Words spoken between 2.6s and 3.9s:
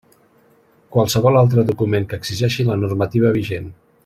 la normativa vigent.